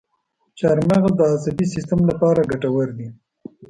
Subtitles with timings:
[0.57, 3.07] چارمغز د عصبي سیستم لپاره ګټور دی.